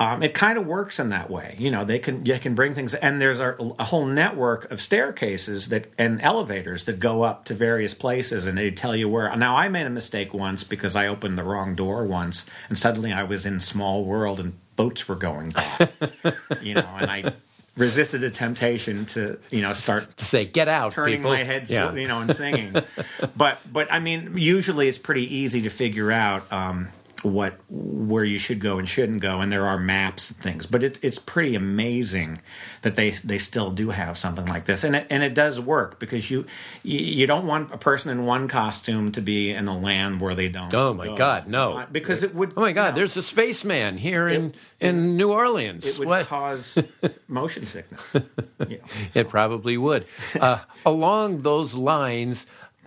[0.00, 1.56] um, it kind of works in that way.
[1.58, 4.80] You know, they can they can bring things, and there's a, a whole network of
[4.80, 9.34] staircases that and elevators that go up to various places, and they tell you where.
[9.36, 13.12] Now, I made a mistake once because I opened the wrong door once, and suddenly
[13.12, 15.88] I was in Small World, and boats were going by.
[16.62, 17.32] you know, and I
[17.78, 21.30] resisted the temptation to you know start to say get out, turning people.
[21.30, 21.94] my head, Yeah.
[21.94, 22.74] you know, and singing.
[23.36, 26.52] but but I mean, usually it's pretty easy to figure out.
[26.52, 26.88] Um,
[27.22, 30.66] what where you should go and shouldn't go, and there are maps and things.
[30.66, 32.40] But it, it's pretty amazing
[32.82, 35.98] that they they still do have something like this, and it and it does work
[35.98, 36.46] because you
[36.82, 40.48] you, don't want a person in one costume to be in a land where they
[40.48, 40.72] don't.
[40.74, 41.16] Oh my go.
[41.16, 41.84] God, no!
[41.90, 42.52] Because it would.
[42.56, 42.94] Oh my God!
[42.94, 45.84] There's a spaceman here in in New Orleans.
[45.86, 46.26] it would What?
[46.26, 46.78] cause
[47.28, 48.16] motion sickness.
[48.68, 50.04] You know, It probably would.
[50.38, 52.44] Uh, along those lines,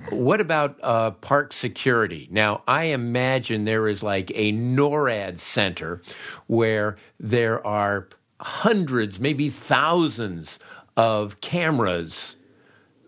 [0.09, 2.27] what about uh, park security?
[2.31, 6.01] Now, I imagine there is like a NORAD center
[6.47, 8.09] where there are
[8.39, 10.59] hundreds, maybe thousands
[10.97, 12.35] of cameras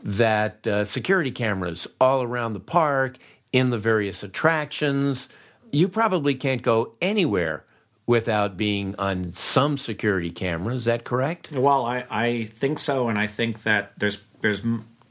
[0.03, 3.17] that uh, security cameras all around the park,
[3.53, 5.29] in the various attractions.
[5.71, 7.63] You probably can't go anywhere
[8.05, 10.73] without being on some security camera.
[10.73, 11.51] Is that correct?
[11.51, 14.61] Well, I, I think so, and I think that there's there's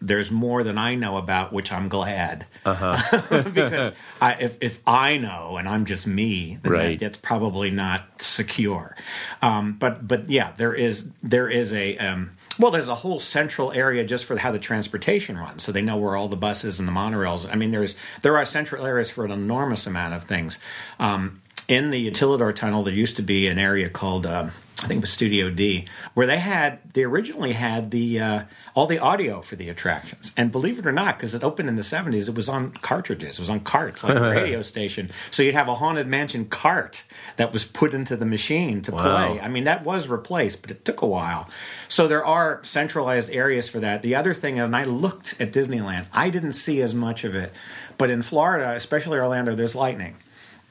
[0.07, 2.47] there's more than I know about, which I'm glad.
[2.65, 3.43] Uh-huh.
[3.55, 6.99] because I, if if I know and I'm just me, then Right.
[6.99, 8.97] that, that's probably not secure.
[9.41, 13.73] Um, but but yeah, there is there is a um, well, there's a whole central
[13.73, 16.87] area just for how the transportation runs, so they know where all the buses and
[16.87, 17.51] the monorails.
[17.51, 20.59] I mean, there's there are central areas for an enormous amount of things.
[20.99, 24.51] Um, in the Utilidor Tunnel, there used to be an area called um,
[24.83, 28.43] I think it was Studio D, where they had they originally had the uh,
[28.75, 30.33] all the audio for the attractions.
[30.37, 33.37] And believe it or not, because it opened in the seventies, it was on cartridges,
[33.37, 35.11] it was on carts like a radio station.
[35.31, 37.05] So you'd have a haunted mansion cart
[37.37, 39.03] that was put into the machine to Wow.
[39.29, 39.41] play.
[39.41, 41.49] I mean, that was replaced, but it took a while.
[41.87, 44.03] So there are centralized areas for that.
[44.03, 47.53] The other thing, and I looked at Disneyland, I didn't see as much of it,
[47.99, 50.17] but in Florida, especially Orlando, there's lightning.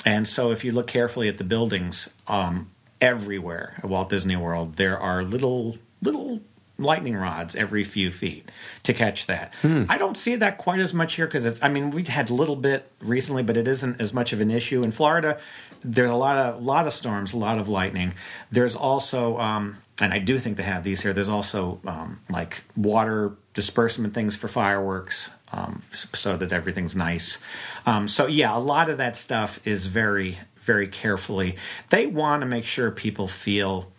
[0.05, 4.75] And so, if you look carefully at the buildings, um, everywhere at Walt Disney World,
[4.75, 6.39] there are little little
[6.77, 8.49] lightning rods every few feet
[8.83, 9.53] to catch that.
[9.89, 12.55] I don't see that quite as much here because I mean we had a little
[12.55, 15.39] bit recently, but it isn't as much of an issue in Florida.
[15.83, 18.13] There's a lot of lot of storms, a lot of lightning.
[18.51, 21.13] There's also, um, and I do think they have these here.
[21.13, 27.37] There's also um, like water disbursement things for fireworks um, so that everything's nice.
[27.85, 31.55] Um, so yeah, a lot of that stuff is very, very carefully.
[31.89, 33.91] They want to make sure people feel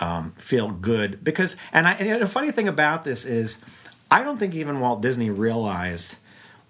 [0.00, 1.56] um, feel good because.
[1.72, 3.58] And, I, and the funny thing about this is,
[4.10, 6.16] I don't think even Walt Disney realized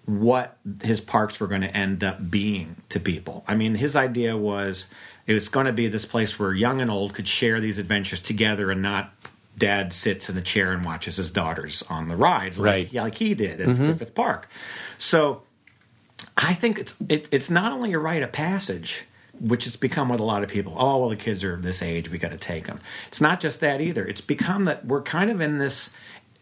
[0.07, 3.45] what his parks were going to end up being to people.
[3.47, 4.87] I mean, his idea was
[5.27, 8.21] it was going to be this place where young and old could share these adventures
[8.21, 9.13] together and not
[9.59, 12.95] dad sits in a chair and watches his daughters on the rides like, Right.
[12.95, 14.49] like he did at Griffith Park.
[14.97, 15.43] So
[16.39, 19.05] I think it's it, it's not only a rite of passage,
[19.41, 20.75] which has become with a lot of people.
[20.77, 22.81] Oh, well, the kids are this age, we got to take them.
[23.09, 24.05] It's not just that either.
[24.05, 25.91] It's become that we're kind of in this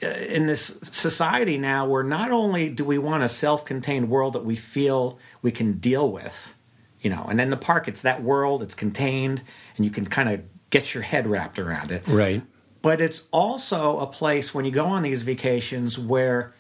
[0.02, 4.44] uh, in this society now where not only do we want a self-contained world that
[4.44, 6.54] we feel we can deal with,
[7.00, 9.42] you know, and in the park it's that world, it's contained,
[9.76, 12.42] and you can kind of get your head wrapped around it Right.
[12.82, 16.52] but it's also a place when you go on these vacations where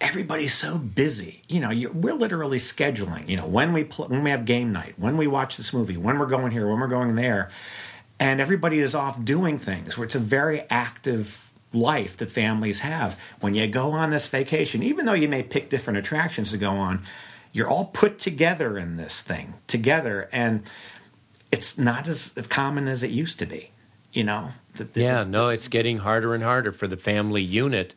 [0.00, 1.42] everybody's so busy.
[1.48, 3.28] You know, you we're literally scheduling.
[3.28, 5.96] You know, when we pl- when we have game night, when we watch this movie,
[5.96, 7.50] when we're going here, when we're going there,
[8.18, 9.96] and everybody is off doing things.
[9.96, 13.18] Where it's a very active life that families have.
[13.40, 16.70] When you go on this vacation, even though you may pick different attractions to go
[16.72, 17.04] on,
[17.52, 20.62] you're all put together in this thing together, and
[21.52, 23.70] it's not as, as common as it used to be.
[24.12, 27.94] You know, The- the- Yeah, no, it's getting harder and harder for the family unit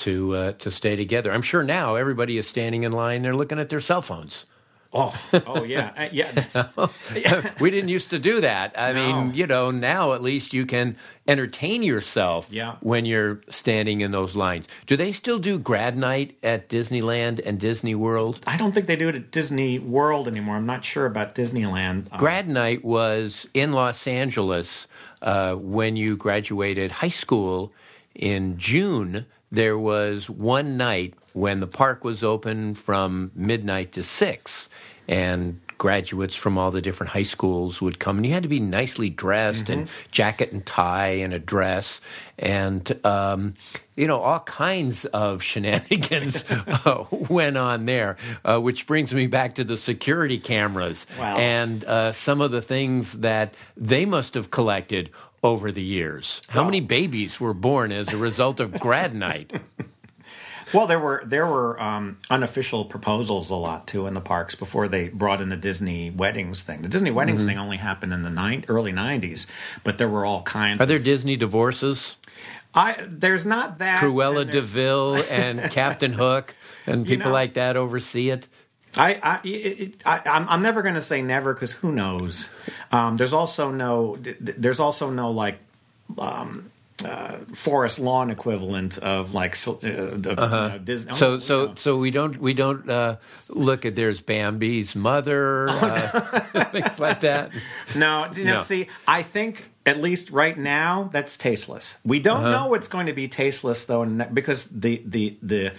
[0.00, 1.32] to uh, to stay together.
[1.32, 3.22] I'm sure now everybody is standing in line.
[3.22, 4.46] They're looking at their cell phones.
[4.92, 5.14] Oh,
[5.46, 6.88] oh yeah, Uh, yeah.
[7.60, 8.74] We didn't used to do that.
[8.76, 9.22] I No.
[9.22, 10.96] mean, you know, now at least you can
[11.28, 12.74] entertain yourself Yeah.
[12.80, 14.66] when you're standing in those lines.
[14.88, 18.40] Do they still do grad night at Disneyland and Disney World?
[18.48, 20.56] I don't think they do it at Disney World anymore.
[20.56, 22.08] I'm not sure about Disneyland.
[22.10, 24.88] Um, Grad night was in Los Angeles
[25.22, 27.72] uh, when you graduated high school
[28.16, 29.24] in June.
[29.52, 34.68] There was one night when the park was open from midnight to six,
[35.08, 38.60] and graduates from all the different high schools would come, and you had to be
[38.60, 42.00] nicely dressed and jacket and tie and a dress,
[42.38, 43.54] and um,
[43.96, 48.18] you know all kinds of shenanigans uh, went on there.
[48.44, 51.38] Uh, which brings me back to the security cameras Wow.
[51.38, 55.10] and uh, some of the things that they must have collected
[55.42, 56.42] over the years.
[56.48, 59.52] How many babies were born as a result of grad night?
[60.74, 64.86] well, there were there were um, unofficial proposals a lot too in the parks before
[64.88, 66.82] they brought in the Disney weddings thing.
[66.82, 67.48] The Disney weddings Mm-hmm.
[67.48, 69.46] thing only happened in the nine, early '90s,
[69.82, 70.80] but there were all kinds.
[70.80, 72.16] Are there of, Disney divorces?
[72.74, 76.54] I there's not that Cruella de Vil and Captain Hook
[76.86, 78.46] and You people know- like that oversee it.
[78.96, 82.48] I, I, it, I I'm, I'm never going to say never because who knows.
[82.90, 85.58] Um, there's also no, th- th- there's also no like,
[86.18, 86.70] um,
[87.04, 91.14] uh, forest lawn equivalent of like, so- uh, of, you know, Disney.
[91.14, 91.74] So oh, so know.
[91.76, 93.16] so we don't we don't uh,
[93.48, 96.40] look at there's Bambi's mother uh,
[96.72, 97.52] things like that.
[97.94, 98.60] No, you know, No.
[98.60, 101.96] see, I think at least right now that's tasteless.
[102.04, 102.50] We don't Uh-huh.
[102.50, 105.72] know what's going to be tasteless though, because the the the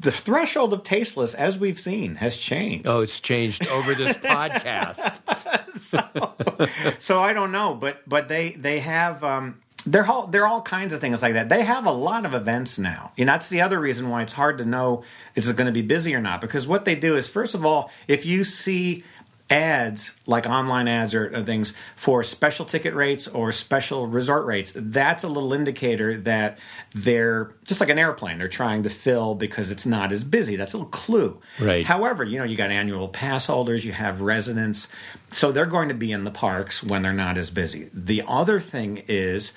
[0.00, 2.86] the threshold of tasteless, as we've seen, has changed.
[2.86, 5.18] Oh, it's changed over this podcast.
[7.00, 10.94] so I don't know, but but they they have um they're all they're all kinds
[10.94, 11.48] of things like that.
[11.48, 13.12] They have a lot of events now.
[13.18, 15.04] And that's the other reason why it's hard to know
[15.34, 16.40] is it going to be busy or not.
[16.40, 19.04] Because what they do is first of all, if you see
[19.50, 24.72] ads like online ads or, or things for special ticket rates or special resort rates
[24.74, 26.58] that's a little indicator that
[26.94, 30.72] they're just like an airplane they're trying to fill because it's not as busy that's
[30.72, 31.86] a little clue Right.
[31.86, 34.88] However, you know, you got annual pass holders, you have residents,
[35.30, 37.90] so they're going to be in the parks when they're not as busy.
[37.92, 39.52] The other thing is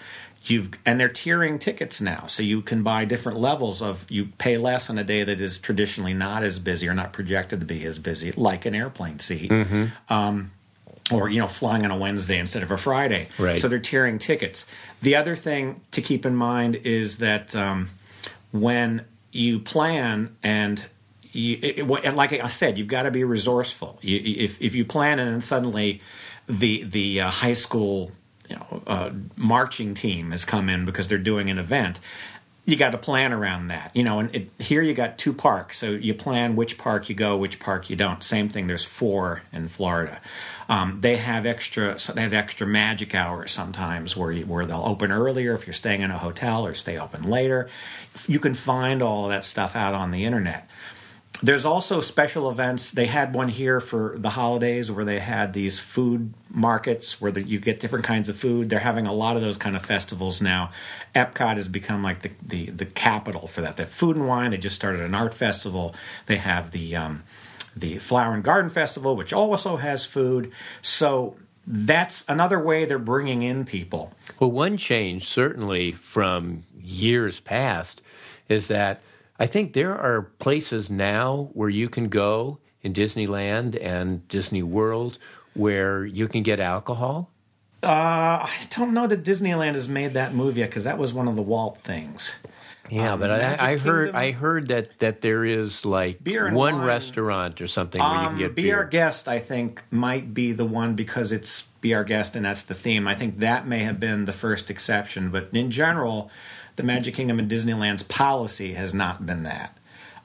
[0.50, 4.58] you've and they're tiering tickets now, so you can buy different levels of you pay
[4.58, 7.84] less on a day that is traditionally not as busy or not projected to be
[7.86, 9.52] as busy, like an airplane seat.
[10.10, 10.52] Um,
[11.10, 13.30] or you know flying on a Wednesday instead of a Friday.
[13.40, 13.58] Right.
[13.58, 14.66] So they're tiering tickets.
[15.02, 17.90] The other thing to keep in mind is that um,
[18.52, 20.84] when you plan and
[21.32, 24.00] you, it, it- and like I said, you've got to be resourceful.
[24.02, 26.02] You, if if you plan and then suddenly
[26.50, 28.12] the the uh, high school
[28.50, 32.00] you know uh, marching team has come in because they're doing an event.
[32.66, 34.20] You got to plan around that, you know.
[34.20, 37.60] And it, here you got two parks, so you plan which park you go, which
[37.60, 38.22] park you don't.
[38.22, 38.68] Same thing.
[38.68, 40.20] There's four in Florida.
[40.68, 41.98] Um, they have extra.
[42.14, 46.02] They have extra magic hours sometimes where you, where they'll open earlier if you're staying
[46.02, 47.70] in a hotel or stay open later.
[48.28, 50.68] You can find all that stuff out on the internet.
[51.44, 52.90] There's also special events.
[52.92, 57.44] They had one here for the holidays where they had these food markets where the,
[57.44, 58.70] you get different kinds of food.
[58.70, 60.72] They're having a lot of those kind of festivals now.
[61.14, 63.78] Epcot has become like the, the, the capital for that.
[63.78, 64.50] Have food and wine.
[64.50, 65.94] They just started an art festival.
[66.26, 67.24] They have the um,
[67.76, 70.52] the Flower and Garden Festival, which also has food.
[70.82, 74.14] So that's another way they're bringing in people.
[74.40, 78.02] Well, one change certainly from years past
[78.50, 79.02] is that
[79.40, 85.20] I think there are places now where you can go in Disneyland and Disney World
[85.54, 87.32] where you can get alcohol.
[87.84, 87.88] Uh,
[88.48, 91.36] I don't know that Disneyland has made that move yet because that was one of
[91.36, 92.36] the Walt things.
[92.90, 96.78] Yeah, Um, but I, I heard I heard that that there is like Beer one
[96.78, 96.86] wine.
[96.86, 98.90] restaurant or something where you can Um, get Be Our beer.
[98.90, 102.74] Guest, I think, might be the one because it's Be Our Guest and that's the
[102.74, 103.08] theme.
[103.08, 106.32] I think that may have been the first exception, but in general,
[106.78, 109.78] the Magic Kingdom and Disneyland's policy has not been that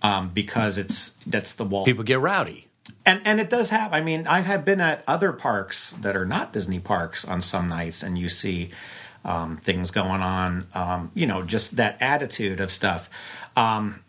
[0.02, 1.84] um, because it's that's the wall.
[1.84, 2.68] People get rowdy.
[3.04, 3.92] and and it does have.
[3.92, 7.68] I mean, I have been at other parks that are not Disney parks on some
[7.68, 8.70] nights, and you see
[9.24, 10.66] um, things going on.
[10.74, 13.08] Um, you know, just that attitude of stuff.
[13.56, 14.00] Um,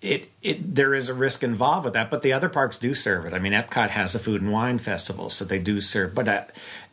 [0.00, 3.24] it it there is a risk involved with that, but the other parks do serve
[3.24, 3.32] it.
[3.32, 6.44] I mean, Epcot has a food and wine festival, so they do serve, but uh,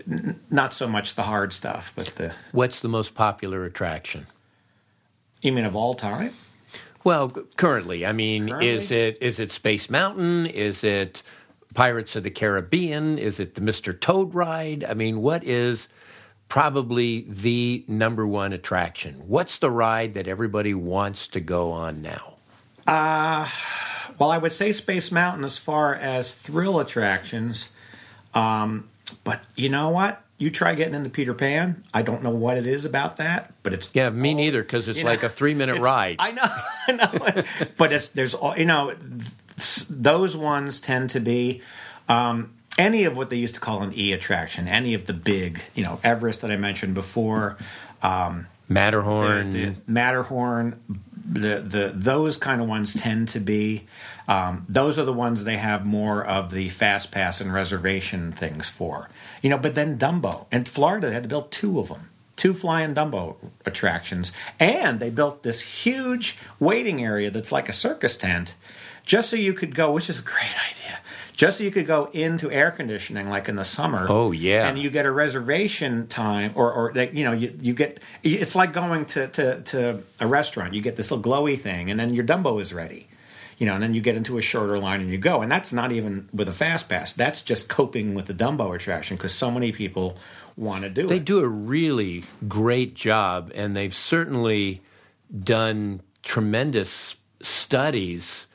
[0.10, 1.92] n- not so much the hard stuff.
[1.96, 4.28] But the What's the most popular attraction?
[5.42, 6.36] You mean of all time?
[7.04, 10.48] Well, currently, I mean, is it is it Space Mountain?
[10.48, 11.24] Is it
[11.74, 13.18] Pirates of the Caribbean?
[13.18, 13.98] Is it the Mr.
[13.98, 14.84] Toad ride?
[14.84, 15.88] I mean, what is
[16.50, 19.16] probably the number one attraction?
[19.28, 22.36] What's the ride that everybody wants to go on now?
[24.18, 27.70] Well, I would say Space Mountain as far as thrill attractions.
[28.34, 28.90] Um,
[29.24, 30.22] but you know what?
[30.40, 31.84] You try getting into Peter Pan.
[31.94, 34.98] I don't know what it is about that, but it's Yeah, me neither, because it's
[34.98, 36.16] you know, like a three minute ride.
[36.18, 36.44] I know,
[36.88, 37.44] I know.
[37.78, 38.96] but it's there's all you know.
[39.90, 41.62] Those ones tend to be
[42.08, 44.68] um, any of what they used to call an E attraction.
[44.70, 47.58] Any of the big, you know, Everest that I mentioned before.
[48.02, 49.52] Um, Matterhorn.
[49.52, 50.80] the, the Matterhorn,
[51.26, 53.88] the the those kind of ones tend to be.
[54.30, 58.70] Um, those are the ones they have more of the fast pass and reservation things
[58.70, 59.10] for,
[59.42, 59.58] you know.
[59.58, 63.38] But then Dumbo and Florida they had to build two of them, two flying Dumbo
[63.66, 68.54] attractions, and they built this huge waiting area that's like a circus tent,
[69.04, 71.00] just so you could go, which is a great idea.
[71.34, 74.06] Just so you could go into air conditioning, like in the summer.
[74.10, 74.68] Oh, yeah.
[74.68, 78.56] and you get a reservation time, or or they, you know you you get it's
[78.56, 80.76] like going to to to a restaurant.
[80.76, 83.09] You get this little glowy thing, and then your Dumbo is ready.
[83.60, 85.72] You know, and then you get into a shorter line and you go, and that's
[85.72, 87.14] not even with a fast pass.
[87.14, 90.18] That's just coping with the Dumbo attraction because so many people
[90.56, 91.20] want to do They it.
[91.20, 94.82] They do a really great job, and they've certainly
[95.44, 98.48] done tremendous studies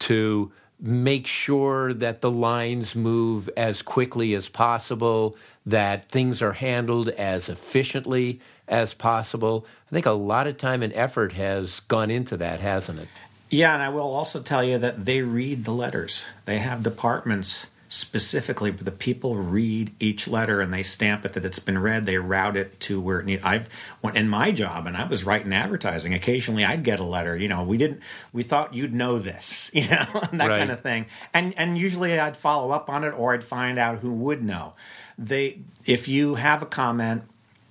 [0.00, 7.08] to make sure that the lines move as quickly as possible, that things are handled
[7.10, 9.66] as efficiently as possible.
[9.90, 13.08] I think a lot of time and effort has gone into that, hasn't it?
[13.50, 16.26] Yeah, and I will also tell you that they read the letters.
[16.46, 21.60] They have departments specifically the people read each letter and they stamp it that it's
[21.60, 22.04] been read.
[22.04, 23.40] They route it to where it need.
[23.44, 23.68] I've
[24.00, 26.12] when in my job and I was writing advertising.
[26.12, 27.36] Occasionally, I'd get a letter.
[27.36, 28.00] You know, we didn't.
[28.32, 29.70] We thought you'd know this.
[29.76, 30.58] You know, that Right.
[30.58, 31.06] kind of thing.
[31.32, 34.72] And and usually I'd follow up on it or I'd find out who would know.
[35.16, 37.22] They if you have a comment,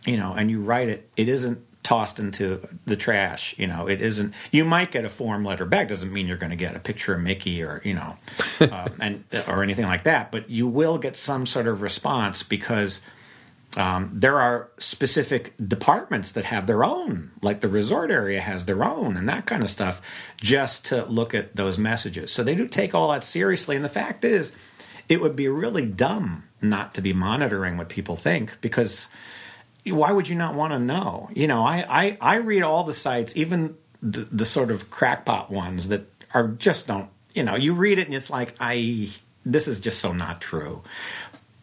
[0.06, 3.56] you know, and you write it, it isn't tossed into the trash.
[3.58, 4.34] You know, it isn't.
[4.52, 5.88] You might get a form letter back.
[5.88, 8.18] Doesn't mean you're going to get a picture of Mickey or you know,
[8.60, 10.32] um, and or anything like that.
[10.32, 13.00] But you will get some sort of response because
[13.78, 18.84] um, there are specific departments that have their own, like the resort area has their
[18.84, 20.02] own, and that kind of stuff,
[20.38, 22.32] just to look at those messages.
[22.32, 23.76] So they do take all that seriously.
[23.76, 24.54] And the fact is,
[25.08, 29.10] it would be really dumb not to be monitoring what people think because
[29.88, 31.30] why would you not want to know?
[31.34, 35.52] You know, I, I, I read all the sites, even the, the sort of crackpot
[35.52, 39.10] ones that are just don't, you know, you read it and it's like, I,
[39.46, 40.84] this is just so not true.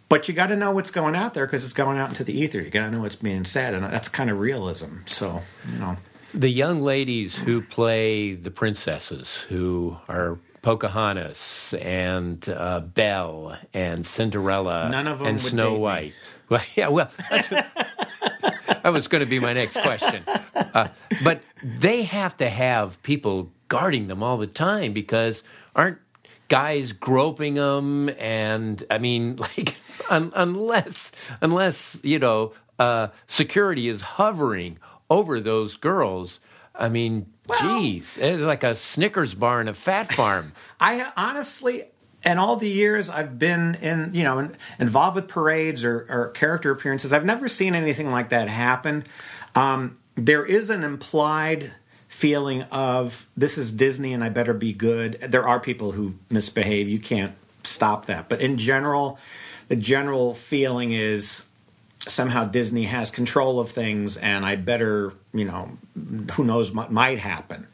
[0.09, 2.39] But you got to know what's going out there because it's going out into the
[2.39, 2.61] ether.
[2.61, 4.99] You got to know what's being said, and that's kind of realism.
[5.07, 5.41] So,
[5.73, 5.97] you know,
[6.35, 14.89] The young ladies who play the princesses, who are Pocahontas and uh, Belle and Cinderella
[14.91, 15.75] None of them and Snow.
[15.75, 16.12] White.
[16.51, 17.11] Well, yeah, well,
[18.83, 20.25] that was going to be my next question.
[20.55, 20.89] Uh,
[21.23, 25.43] but they have to have people guarding them all the time because
[25.75, 25.99] aren't
[26.49, 28.11] guys groping them?
[28.18, 29.77] And I mean, like,
[30.11, 34.79] un- unless unless you know uh, security is hovering
[35.11, 36.41] over those girls.
[36.75, 37.27] I mean,
[37.61, 40.53] geez, it's like a Snickers bar and a fat farm.
[40.81, 41.85] I honestly,
[42.25, 46.29] in all the years I've been in, you know, in, involved with parades or, or
[46.31, 49.05] character appearances, I've never seen anything like that happen.
[49.55, 51.73] Um, there is an implied
[52.09, 55.18] feeling of this is Disney and I better be good.
[55.20, 56.89] There are people who misbehave.
[56.89, 58.29] You can't stop that.
[58.29, 59.18] But in general,
[59.68, 61.47] the general feeling is
[62.09, 65.70] somehow Disney has control of things, and I better, you know,
[66.33, 67.68] who knows what might happen.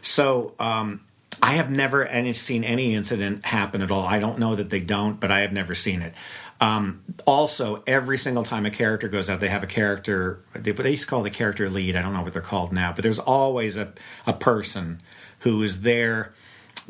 [0.00, 1.03] So um,
[1.42, 4.06] I have never any, seen any incident happen at all.
[4.06, 6.14] I don't know that they don't, but I have never seen it.
[6.60, 10.40] Um, also, every single time a character goes out, they have a character.
[10.54, 11.96] They, they used to call the character lead.
[11.96, 13.92] I don't know what they're called now, but there's always a,
[14.26, 15.02] a person
[15.40, 16.32] who is there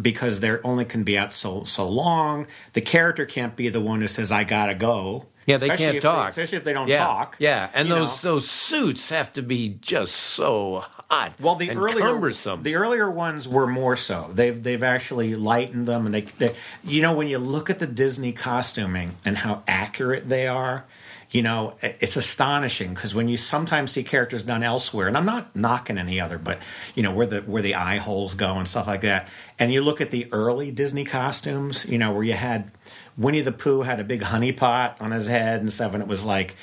[0.01, 2.47] because there only can be out so so long.
[2.73, 6.03] The character can't be the one who says, "I gotta go." Yeah, they Especially can't
[6.03, 6.29] talk.
[6.31, 7.37] especially if they don't yeah, talk.
[7.39, 8.35] Yeah, and those know.
[8.35, 11.35] those suits have to be just so hot.
[11.39, 12.63] Well, the and earlier cumbersome.
[12.63, 14.31] the earlier ones were more so.
[14.33, 17.87] They've they've actually lightened them, and they, they you know when you look at the
[17.87, 20.87] Disney costuming and how accurate they are,
[21.31, 25.55] you know it's astonishing because when you sometimes see characters done elsewhere, and I'm not
[25.55, 26.59] knocking any other, but
[26.95, 29.29] you know where the where the eye holes go and stuff like that,
[29.59, 32.71] and you look at the early Disney costumes, you know where you had.
[33.17, 36.09] Winnie the Pooh had a big honey pot on his head and stuff, and it
[36.09, 36.57] was like,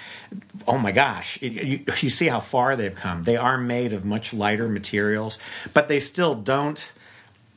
[0.67, 1.41] oh my gosh!
[1.41, 3.23] It- you, you see how far they've come.
[3.23, 5.39] They are made of much lighter materials,
[5.73, 6.91] but they still don't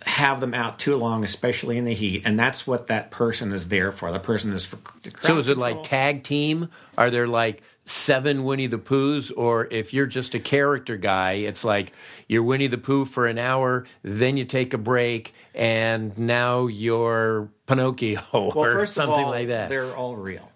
[0.06, 2.22] have them out too long, especially in the heat.
[2.24, 4.12] And that's what that person is there for.
[4.12, 4.78] The person is for.
[5.20, 6.68] so is it like tag team?
[6.98, 11.64] Are there like seven Winnie the Poohs, or if you're just a character guy, it's
[11.64, 11.92] like
[12.28, 17.48] you're Winnie the Pooh for an hour, then you take a break, and now you're
[17.66, 19.68] Pinocchio well, or first something all, like that.
[19.68, 20.50] They're all real.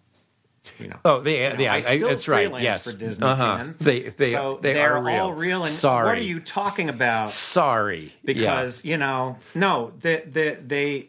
[0.79, 0.97] You know.
[1.05, 2.45] Oh, they, You know, yeah, I still that's right.
[2.47, 3.27] freelance Yes, for Disney.
[3.27, 3.65] uh-huh.
[3.81, 5.23] They, they, so they are real.
[5.23, 5.63] all real.
[5.65, 7.31] And Sorry, what are you talking about?
[7.31, 11.09] Sorry, because you know no they they they,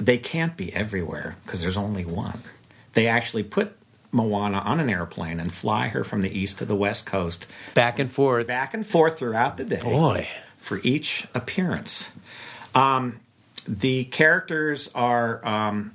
[0.00, 2.42] they can't be everywhere because there's only one
[2.94, 3.76] they actually put
[4.10, 7.98] moana on an airplane and fly her from the east to the west coast back
[7.98, 8.46] and forth.
[8.46, 10.28] back and forth throughout the day Boy.
[10.56, 12.10] for each appearance
[12.74, 13.20] um,
[13.66, 15.94] the characters are um,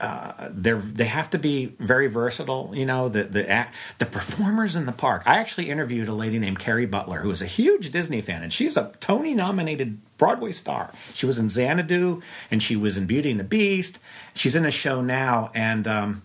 [0.00, 2.70] uh, they're they have to be very versatile.
[2.72, 5.22] You know, the the act, the performers in the park.
[5.26, 8.52] I actually interviewed a lady named Kerry Butler, who is a huge Disney fan, and
[8.52, 10.90] she's a Tony nominated Broadway star.
[11.14, 13.98] She was in Xanadu, and she was in Beauty and the Beast.
[14.34, 16.22] She's in a show now, and um,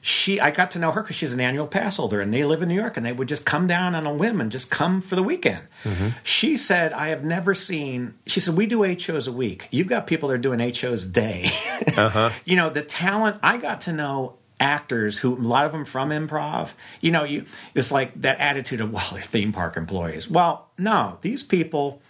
[0.00, 2.62] she I got to know her because she's an annual pass holder, and they live
[2.62, 5.00] in New York, and they would just come down on a whim and just come
[5.00, 5.62] for the weekend.
[5.84, 6.08] Mm-hmm.
[6.22, 9.68] She said, "I have never seen." She said, "We do eight shows a week.
[9.70, 11.50] You've got people that are doing eight shows a day.
[11.96, 12.30] Uh-huh.
[12.44, 13.38] you know, the talent.
[13.42, 17.46] I got to know." Actors who a lot of them from improv, you know, you
[17.74, 20.28] it's like that attitude of well, they're theme park employees.
[20.28, 22.02] Well, no, these people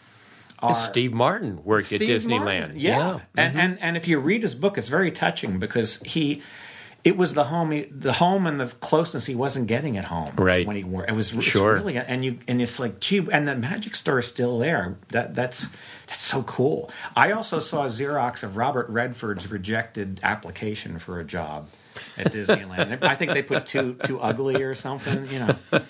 [0.59, 2.45] are Steve Martin worked at Disneyland.
[2.45, 2.72] Martin.
[2.76, 3.59] Yeah, And, mm-hmm.
[3.61, 6.43] and and if you read his book, it's very touching because he.
[7.03, 10.33] It was the home, he, the home, and the closeness he wasn't getting at home.
[10.37, 10.67] Right.
[10.67, 11.75] when he wore it was Sure.
[11.75, 14.99] really, and you and it's like, gee, and the magic store is still there.
[15.09, 15.69] That that's
[16.07, 16.91] that's so cool.
[17.17, 21.69] I also saw a Xerox of Robert Redford's rejected application for a job
[22.19, 23.03] at Disneyland.
[23.03, 25.83] I think they put too too ugly or something, you know.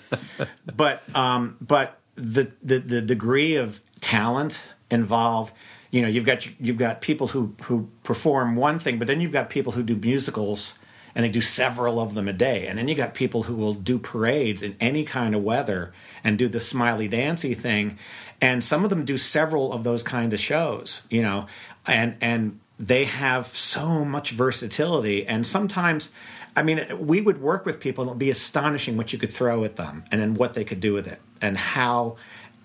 [0.75, 5.53] But um, but the, the the degree of talent involved,
[5.91, 9.31] you know, you've got you've got people who who perform one thing, but then you've
[9.31, 10.75] got people who do musicals
[11.15, 12.67] and they do several of them a day.
[12.67, 15.93] And then you got people who will do parades in any kind of weather
[16.23, 17.97] and do the smiley dancy thing.
[18.39, 21.47] And some of them do several of those kind of shows, you know,
[21.85, 25.27] and and they have so much versatility.
[25.27, 26.09] And sometimes,
[26.55, 29.31] I mean, we would work with people and it would be astonishing what you could
[29.31, 32.17] throw at them and then what they could do with it and how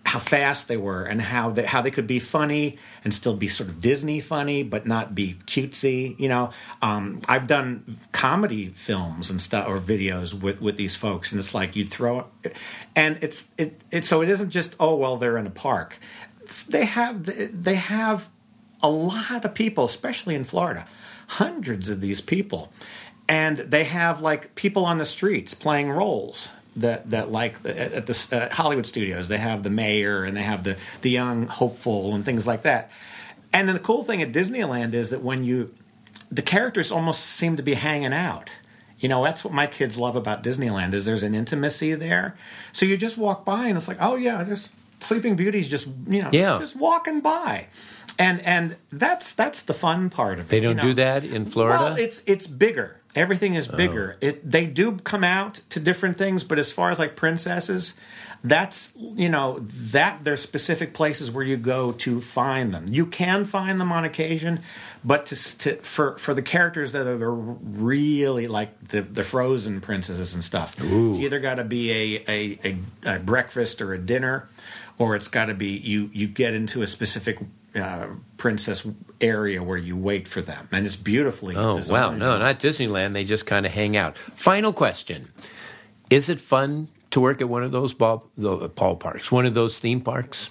[0.06, 3.48] how fast they were and how they how they could be funny and still be
[3.48, 6.18] sort of Disney funny but not be cutesy.
[6.18, 6.50] You know,
[6.80, 11.54] um, I've done comedy films and stuff or videos with with these folks, and it's
[11.54, 12.26] like you'd throw
[12.94, 15.98] and it's it, it so it isn't just oh well they're in a park.
[16.42, 17.24] It's- they have
[17.64, 18.28] they have
[18.82, 20.86] a lot of people, especially in Florida,
[21.26, 22.72] hundreds of these people,
[23.28, 28.06] and they have like people on the streets playing roles that that like at, at
[28.06, 29.28] the uh, Hollywood studios.
[29.28, 32.90] They have the mayor and they have the the young hopeful and things like that.
[33.52, 35.74] And then the cool thing at Disneyland is that when you
[36.30, 38.54] the characters almost seem to be hanging out.
[38.98, 42.36] You know, that's what my kids love about Disneyland is there's an intimacy there.
[42.72, 44.70] So you just walk by and it's like, oh yeah, there's
[45.00, 46.58] Sleeping Beauty's just you know Yeah.
[46.58, 47.66] just walking by.
[48.18, 50.48] And and that's that's the fun part of it.
[50.48, 51.78] They don't you do that in Florida?
[51.84, 52.96] Well, it's it's bigger.
[53.16, 53.76] Everything is oh.
[53.76, 54.18] bigger.
[54.20, 57.94] It they do come out to different things, but as far as like princesses,
[58.44, 59.58] that's you know
[59.90, 62.86] that there's specific places where you go to find them.
[62.88, 64.60] You can find them on occasion,
[65.02, 69.80] but to, to for for the characters that are the really like the the frozen
[69.80, 73.98] princesses and stuff, it's either got to be a, a a a breakfast or a
[73.98, 74.48] dinner,
[74.98, 77.38] or it's got to be you you get into a specific.
[77.76, 78.06] Uh,
[78.38, 78.86] princess
[79.20, 81.54] area where you wait for them, and it's beautifully.
[81.56, 82.10] Oh, wow.
[82.10, 83.12] No, not Disneyland.
[83.12, 84.16] They just kind of hang out.
[84.34, 85.30] Final question
[86.10, 89.78] Is it fun to work at one of those ball, the ballparks, one of those
[89.78, 90.48] theme parks?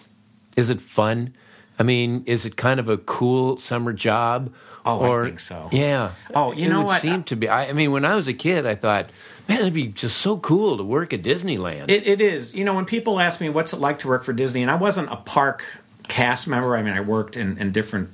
[0.55, 1.33] Is it fun?
[1.77, 4.53] I mean, is it kind of a cool summer job?
[4.85, 5.69] Oh, I think so.
[5.71, 6.11] Yeah.
[6.35, 7.01] Oh, you it know would what?
[7.01, 7.49] seem to be.
[7.49, 9.09] I, I mean, when I was a kid, I thought,
[9.49, 11.89] man, it'd be just so cool to work at Disneyland.
[11.89, 12.53] It, it is.
[12.53, 14.75] You know, when people ask me what's it like to work for Disney, and I
[14.75, 15.63] wasn't a park
[16.07, 16.75] cast member.
[16.75, 18.09] I mean, I worked in, in different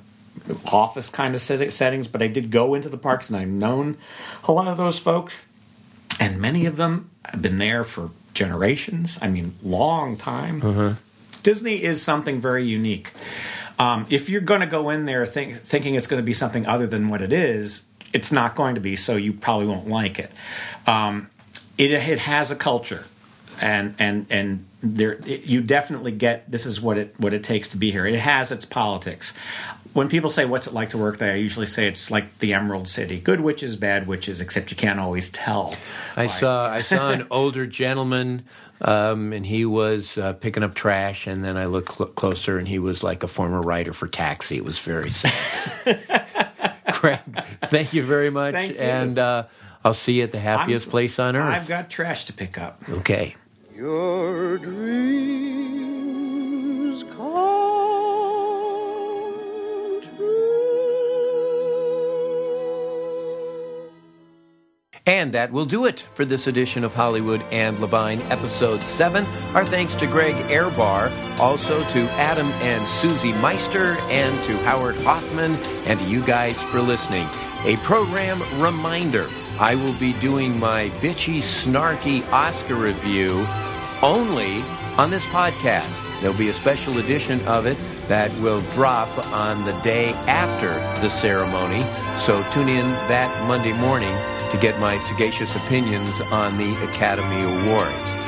[0.65, 3.97] office kind of settings, but I did go into the parks, and I've known
[4.45, 5.43] a lot of those folks,
[6.19, 9.19] and many of them have been there for generations.
[9.21, 10.61] I mean, long time.
[11.43, 13.11] Disney is something very unique.
[13.79, 16.67] Um, if you're going to go in there think, thinking it's going to be something
[16.67, 17.83] other than what it is,
[18.13, 18.95] it's not going to be.
[18.95, 20.31] So you probably won't like it.
[20.85, 21.29] Um,
[21.77, 23.05] it, it has a culture,
[23.61, 27.69] and and and there it, you definitely get this is what it what it takes
[27.69, 28.05] to be here.
[28.05, 29.33] It has its politics.
[29.93, 32.53] When people say what's it like to work there, I usually say it's like the
[32.53, 35.75] Emerald City, good witches, bad witches, except you can't always tell.
[36.15, 38.43] I saw I saw an older gentleman,
[38.79, 41.27] um, and he was uh, picking up trash.
[41.27, 44.55] And then I looked cl- closer, and he was like a former writer for Taxi.
[44.55, 45.99] It was very sad.
[46.93, 47.19] Craig,
[47.65, 48.75] thank you very much, you.
[48.75, 49.43] and uh,
[49.83, 51.53] I'll see you at the happiest I'm- place on earth.
[51.53, 52.81] I've got trash to pick up.
[52.89, 53.35] okay.
[53.75, 55.03] Your dreams
[57.15, 57.21] come
[60.17, 60.71] true.
[65.05, 69.25] And that will do it for this edition of Hollywood and Levine, episode 7.
[69.55, 71.09] Our thanks to Greg Ehrbar,
[71.39, 75.55] also to Adam and Susie Meister, and to Howard Hoffman,
[75.85, 77.29] and to you guys for listening.
[77.63, 79.29] A program reminder
[79.59, 83.45] I will be doing my bitchy, snarky Oscar review
[84.01, 84.61] only
[84.97, 85.89] on this podcast.
[86.21, 87.77] There'll be a special edition of it
[88.07, 91.83] that will drop on the day after the ceremony.
[92.19, 94.15] So tune in that Monday morning
[94.51, 98.21] to get my sagacious opinions on the Academy Awards.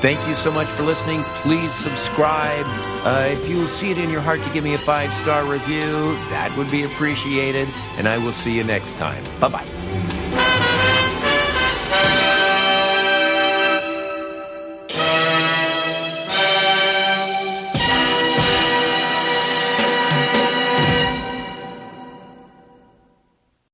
[0.00, 1.22] Thank you so much for listening.
[1.42, 2.64] Please subscribe.
[3.04, 6.14] Uh, if you see it in your heart to give me a five star review,
[6.30, 7.68] that would be appreciated.
[7.96, 9.22] And I will see you next time.
[9.40, 10.05] Bye bye.